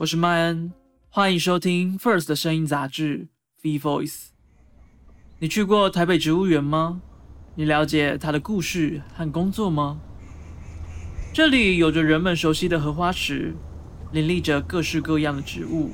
[0.00, 0.72] 我是麦恩，
[1.10, 3.28] 欢迎收听 First 的声音杂志
[3.62, 4.37] V Voice。
[5.40, 7.00] 你去过台北植物园吗？
[7.54, 9.98] 你了解它的故事和工作吗？
[11.32, 13.54] 这里有着人们熟悉的荷花池，
[14.10, 15.92] 林立着各式各样的植物。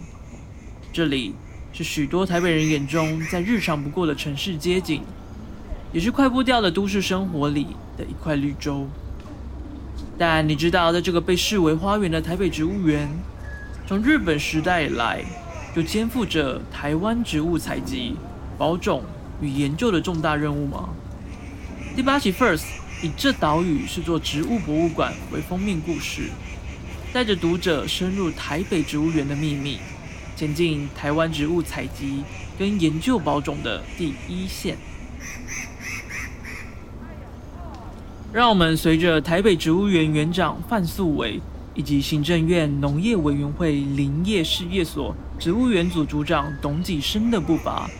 [0.94, 1.34] 这里
[1.74, 5.02] 是许多台北人眼中再日常不过的城市街景，
[5.92, 7.66] 也是快步调的都市生活里
[7.98, 8.86] 的一块绿洲。
[10.16, 13.06] 但你知道，在这个被视为花园的台北植物园，
[13.86, 15.22] 从日本时代以来，
[15.76, 18.16] 就肩负着台湾植物采集、
[18.56, 19.02] 保种
[19.44, 20.88] 与研究的重大任务吗？
[21.94, 22.64] 第八期 First
[23.02, 26.30] 以这岛屿是座植物博物馆为封面故事，
[27.12, 29.78] 带着读者深入台北植物园的秘密，
[30.34, 32.24] 前进台湾植物采集
[32.58, 34.78] 跟研究保种的第一线。
[38.32, 41.40] 让我们随着台北植物园园长范素伟。
[41.76, 47.90] 以及行政院农业委员会林业事业所植物园组组长董启生的步伐，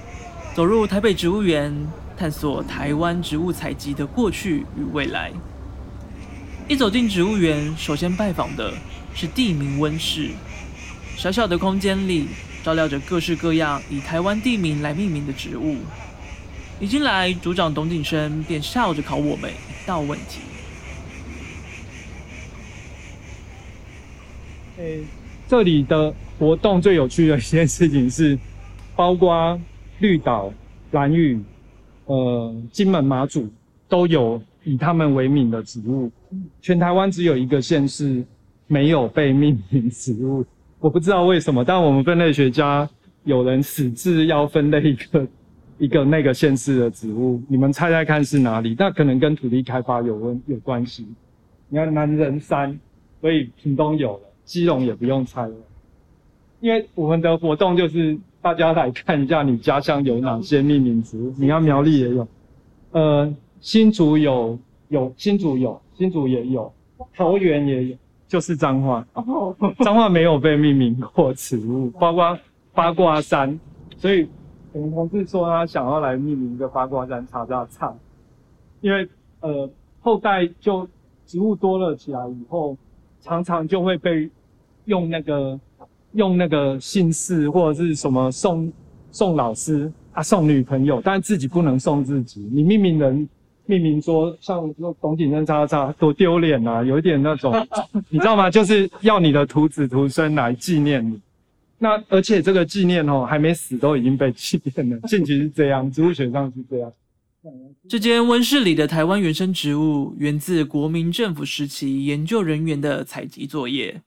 [0.54, 1.74] 走入台北植物园，
[2.16, 5.32] 探索台湾植物采集的过去与未来。
[6.68, 8.72] 一走进植物园，首先拜访的
[9.16, 10.30] 是地名温室。
[11.16, 12.28] 小小的空间里，
[12.62, 15.78] 照料着各式各样以台湾地名来命名的植物。
[16.78, 20.38] 一进来，组长董景生便笑着考我们一道问题。
[24.78, 25.00] 诶，
[25.48, 28.38] 这里的活动最有趣的一件事情是，
[28.94, 29.60] 包括
[30.04, 30.52] 绿岛、
[30.90, 31.40] 蓝屿、
[32.04, 33.48] 呃金门、马祖
[33.88, 36.10] 都有以他们为名的植物。
[36.60, 38.22] 全台湾只有一个县市
[38.66, 40.44] 没有被命名植物，
[40.78, 41.64] 我不知道为什么。
[41.64, 42.86] 但我们分类学家
[43.22, 45.26] 有人死志要分类一个
[45.78, 48.76] 一个那个县市的植物，你们猜猜看是哪里？
[48.78, 51.06] 那可能跟土地开发有关有关系。
[51.70, 52.78] 你看南仁山，
[53.22, 54.20] 所以屏东有了。
[54.44, 55.54] 基隆也不用猜了，
[56.64, 61.30] 因为我们的活动就是大家来看一下你家乡有哪些命名植物。
[61.36, 62.26] 你看苗栗也有，
[62.92, 64.58] 呃，新竹有，
[64.88, 66.72] 有新竹有，新竹也有，
[67.14, 69.06] 桃园也有，就是彰化。
[69.80, 72.38] 彰化没有被命名过植物， 包括
[72.72, 73.60] 八卦山。
[73.98, 74.26] 所以
[74.72, 77.94] 我们同事说他想要来命名一个八卦山，查查查，
[78.80, 79.06] 因为
[79.40, 79.68] 呃
[80.00, 80.88] 后代就
[81.26, 82.74] 植物多了起来以后。
[83.20, 84.28] 常常就会被
[84.84, 85.58] 用那个
[86.14, 88.72] 用那个姓氏或者是什么送
[89.12, 92.40] 送老师啊送女朋友，但自己不能送自己。
[92.52, 93.28] 你命名人
[93.66, 97.54] 命名说像说董景生叉叉多丢脸啊，有一点那种
[98.08, 98.50] 你知道吗？
[98.50, 101.20] 就是要你的徒子徒孙来纪念你。
[101.78, 106.92] 那而且这个纪念哦还没死都已经被纪念了，近期是这样，植物学上是这样。
[107.86, 114.00] 这间温室里的台湾原生植物源自国民政府时期研究人员的采集作业，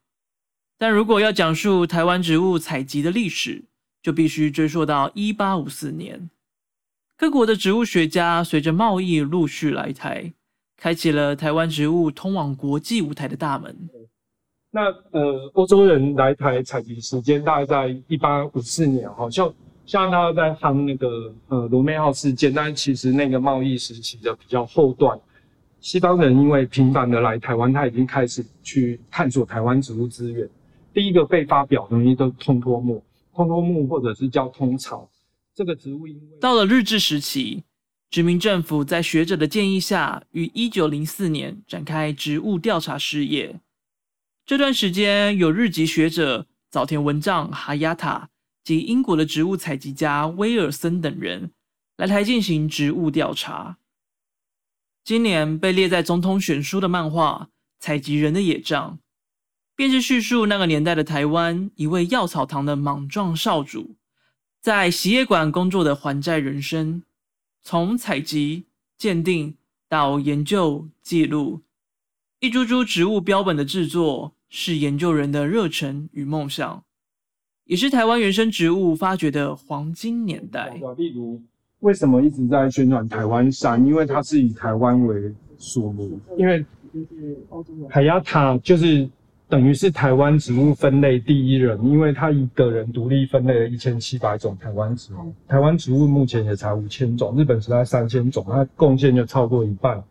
[0.77, 3.65] 但如果要讲述台湾植物采集的历史，
[4.01, 6.29] 就必须追溯到一八五四年。
[7.17, 10.33] 各国的植物学家随着贸易陆续来台，
[10.77, 13.75] 开启了台湾植物通往国际舞台的大门。
[14.69, 19.53] 那呃，欧洲人来台采集时间大概在一八五四年，好像。
[19.87, 25.17] 像他在夯那个呃罗妹号事件，但其实那个贸易时期的比较后段，
[25.79, 30.45] 西方人因为频繁的来台湾，他已经开始去探索台湾植物资源。
[30.97, 33.03] 第一个被发表的东西都通托木，
[33.35, 35.07] 通托木或者是叫通草，
[35.53, 37.63] 这个植物因为到了日治时期，
[38.09, 43.59] 殖民政府在学者的建议下，于一九零四年展开植物调查事业。
[44.43, 48.29] 这段时间有日籍学者早田文藏、哈亚塔。
[48.63, 51.51] 及英国的植物采集家威尔森等人
[51.95, 53.77] 来台进行植物调查。
[55.05, 57.47] 今年被列在总统选书的漫画
[57.79, 58.99] 《采集人的野帐》，
[59.77, 63.95] 便是叙述那个年代的台湾一位药草堂的莽撞少主，
[64.59, 67.03] 在洗业馆工作的还债人生，
[67.61, 68.65] 从采集、
[68.97, 69.53] 鉴定
[69.87, 71.61] 到研究、记录，
[72.39, 76.83] 一株株植物标本的制作，是研究人的热忱与梦想。
[77.65, 80.69] 也是台湾原生植物发掘的黄金年代。
[80.97, 81.39] 例如，
[81.81, 83.85] 为什么一直在宣传台湾山？
[83.85, 86.19] 因为它是以台湾为属名。
[86.35, 86.65] 因为
[87.87, 89.07] 海牙塔就是
[89.49, 95.33] 等于是台湾植物分类第一人，因为他一个人独立分类了一千七百种台湾植物。
[95.47, 100.03] 台湾植物目前也才五千种，日本是在三千种，他贡献就超过一半。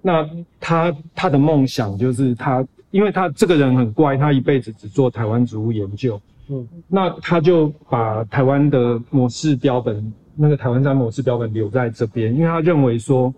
[0.00, 6.20] 那他他的梦想就是他，因为他这个人很怪，他一辈子只做台湾植物研究。
[6.48, 13.32] 嗯，那他就把台湾的模式标本，那个台湾山模式标本留在这边，因为他认为说。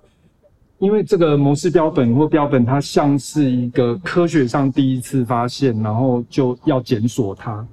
[0.85, 7.67] 因为这个模式标本或标本，它像是一个科学上第一次发现，然后就要检索它。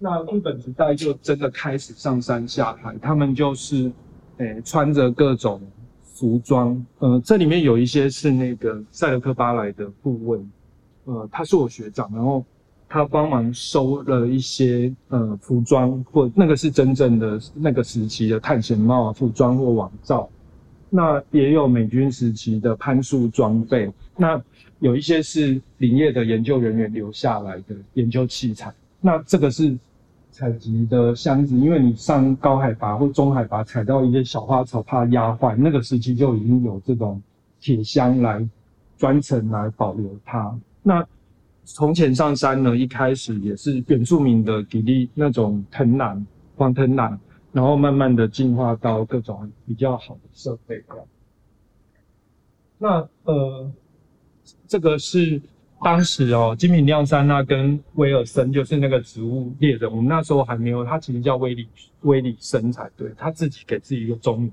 [0.00, 3.92] 那日本时代就真的开始上山下海，他们就是，
[4.38, 5.62] 诶，穿着各种
[6.02, 6.84] 服装。
[6.98, 10.50] 呃，这里面有一些是那个塞德克巴莱的顾问，
[11.04, 12.44] 呃，他是我学长，然后
[12.88, 20.28] 他帮忙收了一些呃服装，或那个是真正的那个时期的探险帽啊、服装或网罩。
[20.96, 24.40] 那也有美军时期的攀树装备，那
[24.78, 28.72] 有一些是林业的研究人员留下来的研究器材。
[29.00, 29.76] 那这个是
[30.30, 37.20] 采集的箱子，因为你上高海拔或中海拔采到一些小花草，怕压坏，那个时期就已经有这种
[37.60, 38.48] 铁箱来
[38.96, 40.56] 专程来保留它。
[40.80, 41.04] 那
[41.64, 46.24] 从前上山呢，一开始也是原住民的比例那种藤篮、
[46.54, 47.18] 黄藤篮。
[47.54, 50.82] 然后慢慢的进化到各种比较好的设备。
[52.78, 53.72] 那呃，
[54.66, 55.40] 这个是
[55.80, 61.68] 当时哦，金品亮山那跟威尔森就是那个植物猎人，我们那时候还没有，他其实叫威里
[62.00, 64.52] 威里森才对，他自己给自己一个中名。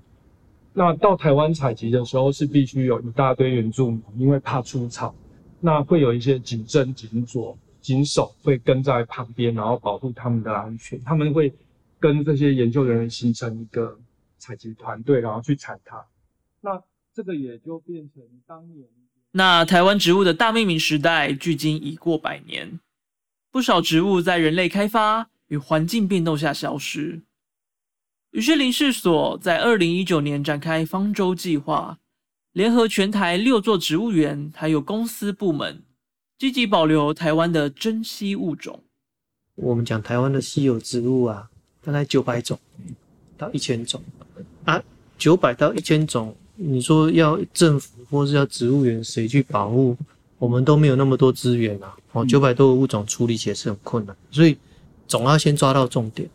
[0.71, 5.15] 那到台湾采集的时候是必须有一大堆原住民，因为怕出草，
[5.59, 11.51] 那会有一些警政警佐警手会跟在旁边，然后保护他们的安全，他们会。
[12.01, 13.97] 跟这些研究人员形成一个
[14.39, 16.03] 采集团队，然后去采它。
[16.59, 16.81] 那
[17.13, 18.87] 这个也就变成当年。
[19.33, 22.79] 那台湾植物的大命名时代，距今已过百年，
[23.51, 27.21] 不少植物在人类开发与环境变动下消失。
[28.31, 31.99] 于是林氏所在二零一九年展开方舟计划，
[32.51, 35.83] 联合全台六座植物园，还有公司部门，
[36.39, 38.83] 积极保留台湾的珍稀物种。
[39.53, 41.50] 我们讲台湾的稀有植物啊。
[41.83, 42.57] 大概九百种
[43.37, 44.01] 到一千种
[44.65, 44.81] 啊，
[45.17, 49.97] 九百到一千种，你说要政府或是要植物园谁去保护，
[50.37, 51.95] 我们都没有那么多资源啊。
[52.11, 54.57] 哦，九百多个物种处理起来是很困难，所以
[55.07, 56.29] 总要先抓到重点。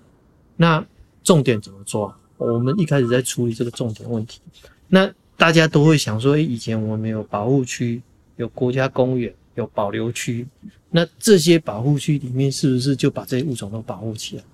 [0.57, 0.85] 那
[1.23, 2.13] 重点怎么抓？
[2.39, 4.41] 我们一开始在处理这个重点问题。
[4.89, 8.01] 那大家都会想说，诶，以前我们有保护区，
[8.37, 10.47] 有国家公园，有保留区，
[10.91, 14.45] 那这些保护区里面是不是就把这些物种都保护起来？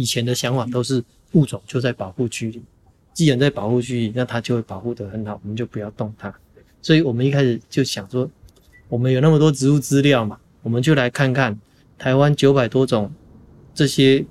[0.00, 2.62] 以前的想法都是物种就在保护区里，
[3.12, 6.34] 既然在保护区里，那它就会保护得很好，我们就不要动它。
[6.80, 8.26] 所以我们一开始就想说，
[8.88, 11.54] 我们有那么多植物资料嘛，我们就来看看
[11.98, 13.12] 台湾九百多种
[13.74, 14.24] 这些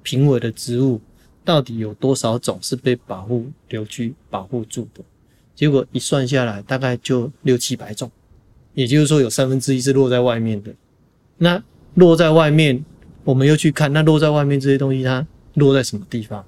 [0.00, 1.00] 濒危的植物，
[1.44, 5.02] 到底有多少种是被保护留区保护住的。
[5.56, 8.08] 结果一算下来，大概就六七百种，
[8.74, 10.72] 也就是说有三分之一是落在外面的。
[11.36, 11.60] 那
[11.94, 12.84] 落在外面。
[13.30, 15.24] 我们又去看那落在外面这些东西，它
[15.54, 16.44] 落在什么地方？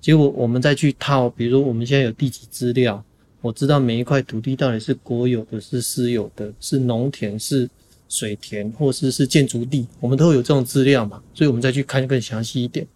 [0.00, 3.04] 结果我们再去套，比如说我们现在有地籍资料，
[3.40, 7.68] 我知道每一块土地到底是国有的、是私有的、是农田、是
[8.08, 11.20] 水田，或是是建筑地，我们都有这种资料嘛？
[11.34, 12.86] 所以我们再去看更详细一点，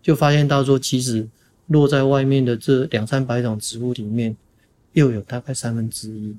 [0.00, 1.26] 就发现到说，其实
[1.66, 4.36] 落在外面的这两三百种植物里面，
[4.92, 6.36] 又有大概三分之一，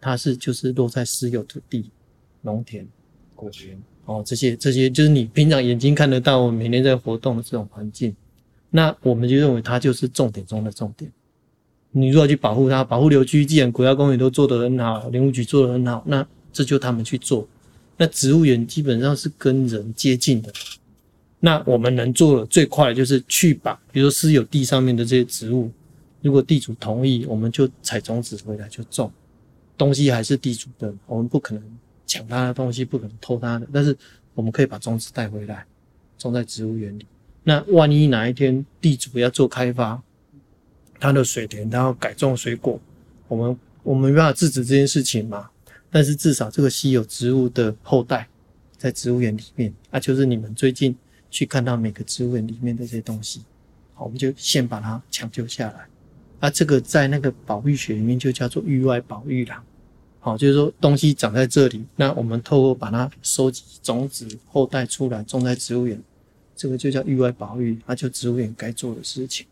[0.00, 1.90] 它是就是落在私有土地、
[2.40, 2.88] 农田、
[3.34, 3.78] 果园。
[4.10, 8.12] 哦，这些这些就是你平常眼睛看得到，每年在活动的这种环境，
[8.68, 11.08] 那我们就认为它就是重点中的重点。
[11.92, 17.46] 你如果去保护它，保护流区，既然国家公园都做得很好，林务局做得很好，那这就他们去做。
[17.96, 20.52] 那植物园基本上是跟人接近的，
[21.38, 25.70] 那我们能做的最快的就是去把，比如说私有地上面的这些植物，
[26.20, 29.12] 如果地主同意，我们就采种子回来就种，
[29.78, 31.62] 东西还是地主的，我们不可能。
[32.10, 33.96] 抢他的东西不可能偷他的，但是
[34.34, 35.64] 我们可以把种子带回来，
[36.18, 37.06] 种在植物园里。
[37.44, 40.02] 那万一哪一天地主要做开发，
[40.98, 42.80] 他的水田他要改种水果，
[43.28, 45.48] 我们我们没办法制止这件事情嘛。
[45.88, 48.28] 但是至少这个稀有植物的后代
[48.76, 50.96] 在植物园里面，啊，就是你们最近
[51.30, 53.42] 去看到每个植物园里面的这些东西，
[53.94, 55.86] 好，我们就先把它抢救下来。
[56.40, 59.62] 啊，这个在那个保育学里面就叫做域外保育啦。
[60.22, 65.98] 好，就是说东西长在这里，那我们透过把它收集种子后代出来，种在植物园，
[66.54, 69.46] 这个就叫域外保育，那就植物园该做的事情。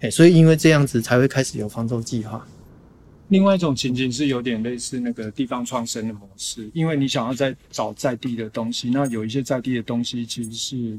[0.00, 2.46] 哎，所以因为这样子才会开始有方舟计划。
[3.26, 10.98] 另外一种情景是有点类似那个地方创生的模式，因为你想要在找在地的东西，那有一些在地的东西其实是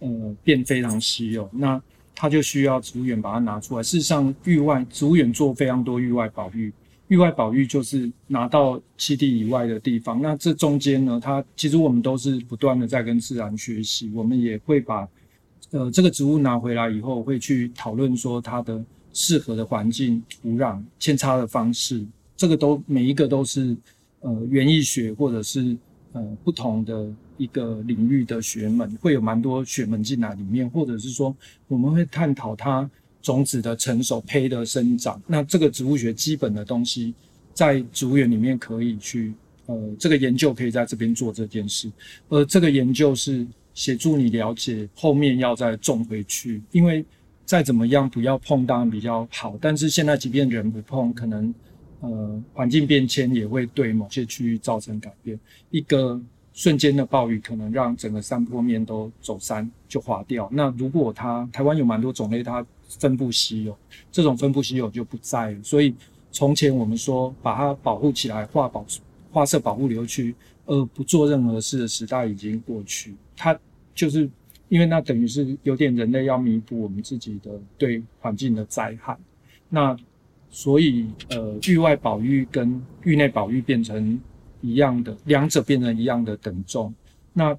[0.00, 1.80] 呃变非常稀有，那
[2.14, 3.82] 它就需要植物园把它拿出来。
[3.82, 6.70] 事实上，域外植物园做非常多域外保育，
[7.10, 10.22] 域外保育就是拿到基地以外的地方。
[10.22, 15.06] 那这中间呢，它其实我们都是不断的在跟自然学习，我们也会把
[15.72, 18.82] 呃这个植物拿回来以后，会去讨论说它的。
[19.12, 23.76] 适合的环境、土壤、扦插的方式，这个都每一个都是
[24.20, 25.76] 呃园艺学或者是
[26.12, 31.36] 呃不同的一个领域的学门，会有蛮多学门进来里面，或者是说
[31.66, 32.88] 我们会探讨它
[33.22, 35.20] 种子的成熟、胚的生长。
[35.26, 37.14] 那这个植物学基本的东西，
[37.52, 39.32] 在植物园里面可以去
[39.66, 41.90] 呃这个研究可以在这边做这件事，
[42.28, 47.04] 而这个研究是协助你了解后面要再种回去，因为。
[47.46, 51.52] 再怎么样不要碰当然比较好，但是现在即便人不碰，可能
[51.98, 55.36] 呃环境变迁也会对某些区域造成改变。
[55.72, 56.20] 一个
[56.52, 60.48] 瞬间的暴雨可能让整个山坡面都走山就滑掉。
[60.52, 62.64] 那如果它台湾有蛮多种类，它
[62.98, 63.76] 分布稀有，
[64.10, 65.62] 这种分布稀有就不在了。
[65.62, 65.94] 所以
[66.32, 68.84] 从前我们说把它保护起来，划保
[69.30, 70.34] 划设保护流区，
[70.66, 73.14] 而不做任何事的时代已经过去。
[73.36, 73.58] 它
[73.94, 74.28] 就是。
[74.70, 79.18] 因为那等于是有点人类要弥补我们自己的对环境的灾害，
[79.68, 79.96] 那
[80.48, 84.20] 所以呃域外保育跟域内保育变成
[84.60, 86.94] 一样的，两者变成一样的等重。
[87.32, 87.52] 那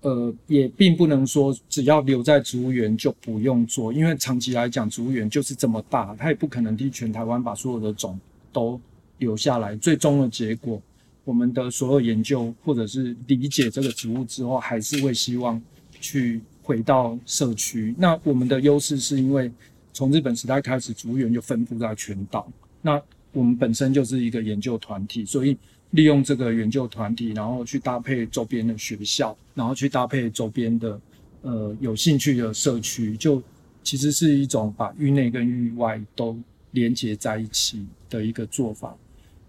[0.00, 8.18] 呃也并不能说只要留在植物园就不用做，因为长期来讲植物园就是这么大，它也不可能替全台湾把所有的种
[8.52, 8.80] 都
[9.18, 9.76] 留下来。
[9.76, 10.80] 最终的结果，
[11.24, 15.60] 我们的所有研究或者是理解这个植物之后，还是会希望
[16.00, 16.40] 去。
[16.62, 19.50] 回到社区，那我们的优势是因为
[19.92, 22.46] 从日本时代开始，植物园就分布在全岛。
[22.80, 23.00] 那
[23.32, 25.56] 我们本身就是一个研究团体，所以
[25.90, 31.00] 利用这个援救团体，然后去搭配周边的学校，然后去搭配周边的
[31.42, 33.42] 呃有兴趣的社区，就
[33.82, 36.38] 其实是一种把域内跟域外都
[36.72, 38.96] 连接在一起的一个做法。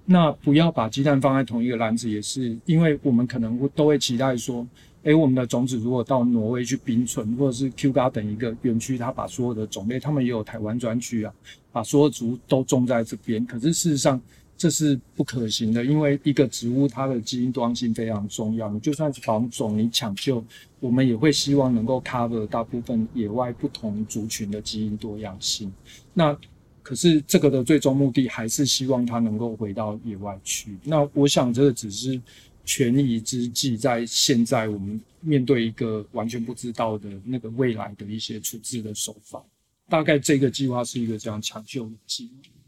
[0.06, 4.68] 那不要把鸡蛋放在同一个篮子，也是因为我们可能都会期待说。
[5.04, 11.34] 诶，我们的种子如果到挪威去冰存，或者是 Q 加等一个园区，它把所有的种类，他们也有台湾专区啊，
[11.72, 13.44] 把所有植物都种在这边。
[13.44, 14.22] 可是事实上
[14.62, 18.70] 这是不可行的，因为一个植物它的基因多样性非常重要。
[18.70, 20.44] 你就算是防种，你抢救，
[20.80, 25.74] 我们也会希望能够 cover 大部分野外不同族群的基因多样性。
[26.14, 26.38] 那
[26.84, 30.78] 可是这个的最终目的还是希望它能够回到野外去。
[30.84, 32.22] 那我想这个只是。
[32.64, 39.44] 权宜之计，在现在我们面对一个完全不知道的那个未来的一些处置的手法，
[39.90, 42.61] 大概这个计划是一个这样抢救的计划。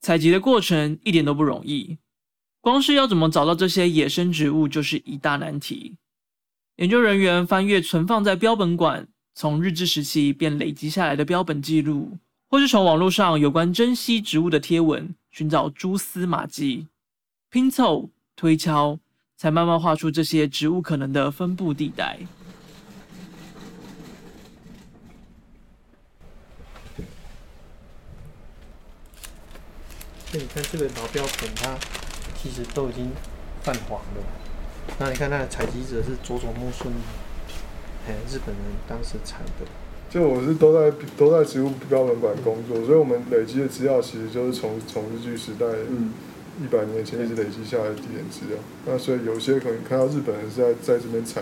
[0.00, 1.98] 采集的过程一点都不容易，
[2.60, 5.96] 光是要怎么找到这些野生植物就是一大难题。
[6.76, 16.86] 研究人员翻阅存放在标本馆从日治时期便累积下来的标本记录，或是从网络上有关珍稀植物的贴文寻找蛛丝马迹，
[17.50, 18.98] 拼凑推敲。
[19.40, 22.18] 才慢慢画出这些植物可能的分布地带。
[30.32, 31.76] 那你看这个老标本，它
[32.40, 33.10] 其实都已经
[33.62, 34.22] 泛黄了。
[34.98, 36.92] 那你看，那采集者是佐佐木顺，
[38.06, 39.66] 哎，日本人当时采的。
[40.08, 45.66] 就我是都在都在植物标本馆工作，所以我们累积的资料其实就是从从日据时代。
[45.66, 46.12] 嗯。
[46.60, 51.40] 一百年前一直累积下来的地点资料，那所以有些可能看到日本人是在在这边采，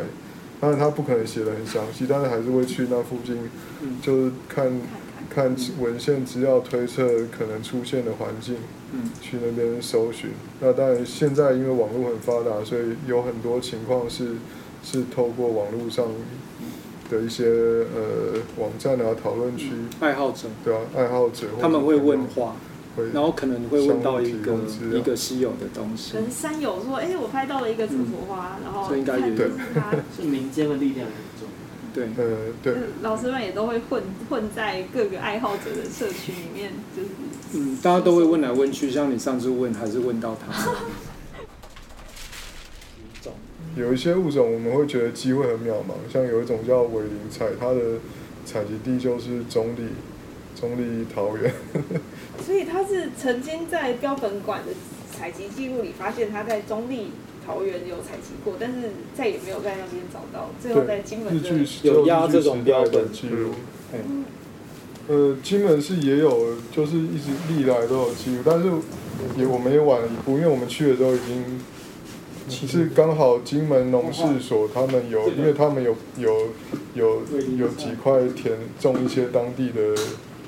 [0.60, 3.50] 当然他不可能写的很详细，但是还是会去那附近，
[4.00, 4.70] 就是看
[5.38, 8.56] 看文献资料推测可能出现的环境，
[9.20, 10.30] 去那边搜寻。
[10.58, 14.34] 那当然现在因为网络很发达，所以有很多情况是
[14.82, 16.06] 是透过网络上
[17.08, 22.56] 的一些呃网站啊讨论区，爱好者对啊，爱好者他们会问话。
[23.14, 24.56] 然后可能你会问到一个
[24.92, 29.48] 一个稀有的东西，可能山友说：“哎，我拍到了一个紫火花。”然后这应该也对，
[30.16, 31.06] 是民间的力量。
[32.14, 32.74] 对，呃，对。
[33.02, 37.08] 老师们也都会混混在各个爱好者的社群里面，就是
[37.54, 40.74] 嗯，大家都会问来问去，像你上次问还是问到他。
[43.76, 47.98] 有一些物种我们会觉得机会很渺茫，像有一种叫尾鳞菜，它的
[48.44, 49.88] 采集地就是中立。
[50.60, 51.54] 中立桃园，
[52.44, 54.72] 所以他是曾经在标本馆的
[55.16, 57.12] 采集记录里发现他在中立
[57.48, 60.50] 桃园有采集过，但是再也没有在那边找到。
[60.60, 61.48] 最后在金门的
[61.82, 63.52] 有压这种标本记录。
[63.94, 64.24] 嗯
[65.08, 68.68] 呃，金门是也有，就是一直历来都有记录，但是
[69.38, 71.58] 也我们也晚了一步，因为我们去的时候已经
[72.68, 76.48] 是刚好金门农事所他们有，因为他们有有
[76.92, 77.22] 有
[77.56, 79.94] 有几块田种一些当地的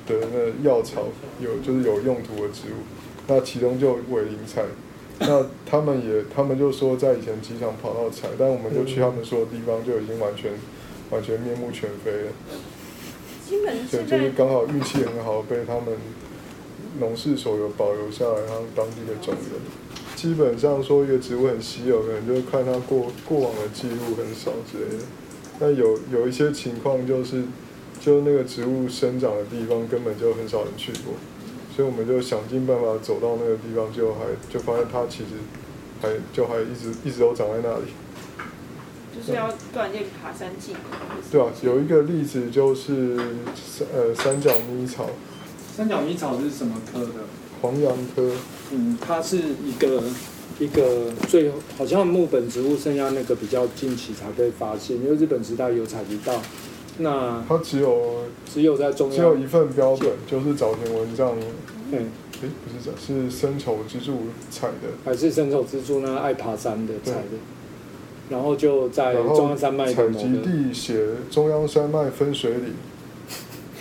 [0.05, 1.05] 的那药草，
[1.39, 2.85] 有就是有用途的植物，
[3.25, 4.61] 那其中就伪林菜，
[5.27, 10.51] 那他们也他们就说在以前机场跑到采，但我们就去他们说的地方就已经完全
[11.11, 12.31] 完全面目全非了。
[13.91, 15.87] 对，就是刚好运气很好，被他们
[16.99, 19.61] 农事所有保留下来，他们当地的种源。
[20.15, 25.03] 基本上说一个植物很稀有，可能就是看它过过往的记录很少之类的。
[25.59, 27.43] 但有有一些情况就是，
[27.99, 31.13] 就那个植物生长的地方根本就很少人去过，
[31.75, 35.29] 所以我们就想尽办法走到那个地方，就还就发现它其实
[36.01, 37.85] 还就还一直一直都长在那里。
[39.13, 40.81] 就是要锻炼爬山技能。
[41.29, 43.17] 对啊，有一个例子就是
[43.55, 45.09] 三呃三角咪草，
[45.75, 47.11] 三角迷草是什么科的？
[47.61, 48.31] 黄杨科。
[48.71, 50.01] 嗯，它是一个
[50.59, 56.41] 一个最好像木本植物，剩下那个比较近期才被发现，因为日本时代有采集到，
[57.01, 61.35] 那它只有只有在中央，只有一份标本，就是早田文章，
[61.91, 62.09] 嗯，
[62.41, 67.37] 诶，不是这，是深丑之助采的，还是深丑之助那爱爬山的采的，
[68.29, 72.73] 然后就在中央山脉采集地写中央山脉分水岭。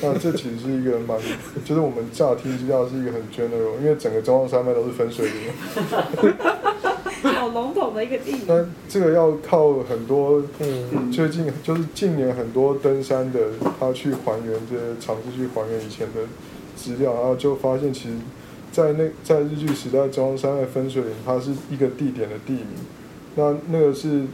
[0.03, 1.19] 那这其实是一个蛮，
[1.63, 5.53] 就是我们乍听之下是一个很 general，因为整个中央山脉都是分水岭。
[7.51, 8.43] 好笼统的一个地名。
[8.47, 13.41] 那这个要靠很多嗯，最近就是近年很多登山的，
[13.79, 16.21] 他去还原这些尝试去还原以前的
[16.77, 18.15] 资料，然后就发现其实，
[18.73, 22.67] 在那在日据时代中央山脉分水岭，它是一个地点的地名。
[23.37, 24.25] 那那个是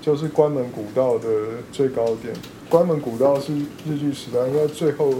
[0.00, 1.28] 就是关门古道的
[1.72, 2.34] 最高点，
[2.68, 5.12] 关门古道是日据时代应该最后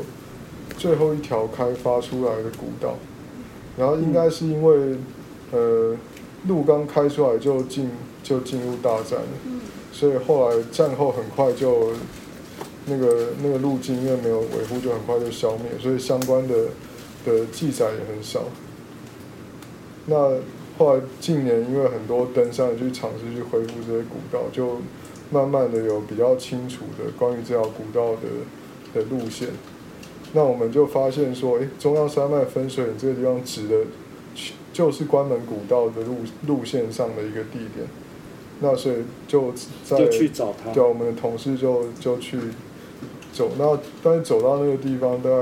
[0.76, 2.96] 最后一条开发出来的古道，
[3.76, 4.96] 然后应该是因为
[5.52, 5.94] 呃
[6.46, 7.90] 路刚开出来就进
[8.22, 9.28] 就进入大战了。
[9.46, 9.60] 嗯，
[9.92, 11.92] 所以后来战后很快就
[12.86, 16.54] 那个那个路径因为没有维护，就很快就消灭，所以相关的
[17.24, 18.44] 的记载也很少。
[20.06, 20.34] 那
[20.78, 24.76] 后来近年因为很多登山去尝试去恢复这些古道，就
[25.30, 28.28] 慢慢的有比较清楚的关于这条古道的
[28.94, 29.48] 的路线。
[30.32, 33.76] 那我们就发现说，诶，中央山脉分水岭这个地方指的，
[34.72, 37.86] 就是关门古道的路路线上的一个地点。
[38.60, 38.96] 那所以
[39.28, 39.52] 就
[39.84, 42.38] 在就去找他对，，我们的同事就就去
[43.32, 45.36] 走，那但是走到那个地方大概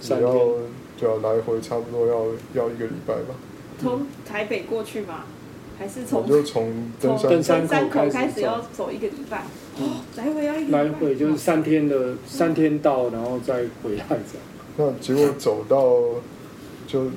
[0.00, 0.52] 三也要天
[0.98, 3.34] 对啊，来回差不多要要一个礼拜吧。
[3.80, 5.24] 从台北过去吗？
[5.78, 9.44] 还是从就从登从山登山口口开始要走一个礼拜？
[9.78, 10.72] 哦，来回要一个。
[10.72, 14.18] 来回就是三天的三天到，然后再回来这样。
[14.78, 15.92] 那结果走到
[16.86, 17.10] 就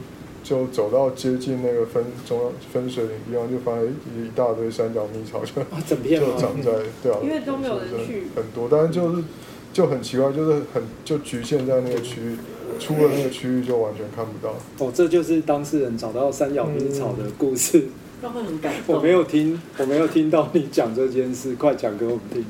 [0.49, 6.29] 就走到接近那个分中央分水岭地方，就发现一一大堆三角蜜草就啊，整片吗？
[6.33, 6.71] 就长在
[7.03, 9.23] 对啊，因为都没有人就是去很多，但是就是
[9.71, 12.37] 就很奇怪，就是很就局限在那个区域，
[12.79, 14.55] 出了那个区域就完全看不到。
[14.79, 17.83] 哦，这就是当事人找到三角蜜草的故事。
[18.23, 18.95] 那会很感动。
[18.95, 22.43] 我没有听，我没有听到你讲这件事，快讲给我们听。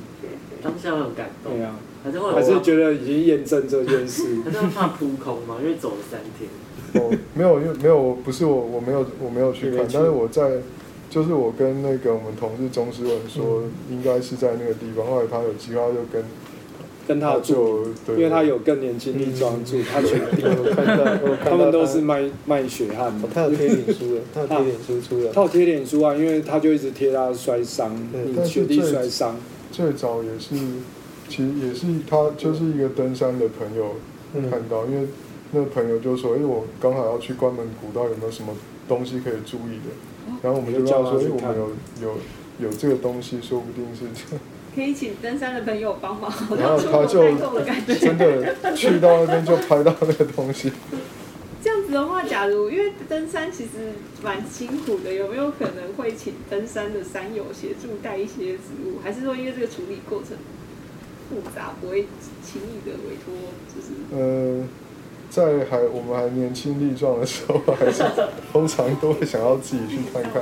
[0.64, 4.38] 当下会很感动对，啊，还是会还是觉得已经验证这件事。
[4.46, 6.50] 还是怕扑空嘛，因为走了三天。
[6.96, 10.52] 哦，没有，因为没有，不是我，我没有，我没有去看，去但是我在，
[11.10, 15.06] 就是我跟那个我们同事钟诗文说，应该是在那个地方。
[15.06, 16.24] 后来他有计划，就跟
[17.08, 23.28] 跟他住，因为他有更年轻力壮住，他 全地，我看到，他们都是卖卖血汗的。
[23.28, 25.42] 哦他有贴脸书的，他有贴脸书出的他。
[25.42, 29.36] 有贴脸书啊，因为他就一直贴他摔伤，对你但是学弟最摔伤，
[29.72, 30.56] 最早也是，
[31.28, 33.96] 其实也是他就是一个登山的朋友
[34.36, 35.08] 嗯看到，因为
[35.52, 38.54] 那朋友就说，哎、我刚好要去关门古道，有没有什么
[38.88, 40.38] 东西可以注意的？
[40.44, 42.18] 然后我们就跟他说，哎、我们有有
[42.60, 44.42] 有这个东西，说不定是这样。
[44.76, 47.24] 可以请登山的朋友帮忙， 然后他就。
[48.00, 50.72] 真的去到那边就拍到那个东西。
[51.62, 53.92] 这样子的话，假如因为登山其实
[54.24, 59.00] 蛮辛苦的，有没有可能会请登山的山友协助带一些植物？
[59.04, 60.38] 还是说因为这个处理过程
[61.30, 62.08] 复杂，不会
[62.46, 63.34] 轻易的委托？
[63.68, 64.64] 就是呃，
[65.30, 68.04] 在还我们还年轻力壮的时候，还是
[68.52, 70.42] 通常都会想要自己去看看。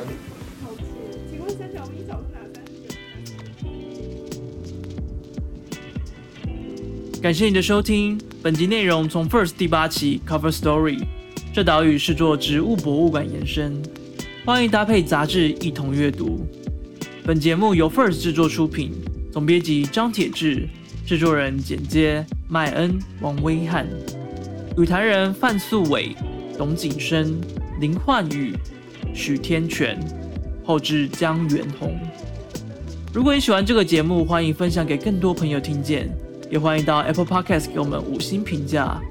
[7.22, 11.04] 感谢你的收听，本集内容从 First 第八期 Cover Story，
[11.54, 13.82] 这岛屿是做植物博物馆延伸，
[14.46, 16.46] 欢迎搭配杂志一同阅读。
[17.26, 18.94] 本节目由 First 制作出品，
[19.32, 20.70] 总编辑张铁志，
[21.06, 23.86] 制作人简介麦恩、王威汉。
[24.78, 26.16] 语坛人范素伟、
[26.56, 27.42] 董景生、
[27.80, 28.54] 林焕宇、
[29.12, 30.00] 许天全，
[30.64, 32.00] 后置江元宏。
[33.12, 36.08] 如果你喜欢这个节目，欢迎分享给更多朋友听见，
[36.52, 39.02] 也欢迎到 Apple Podcast 给我们五星评价。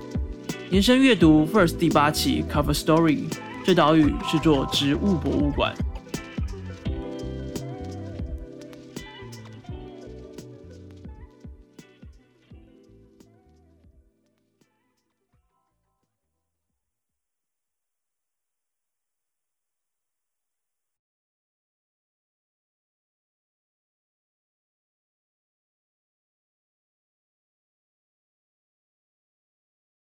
[0.70, 3.24] 延伸阅读 First 第八期 Cover Story，
[3.64, 5.74] 这岛屿是座植物博物馆。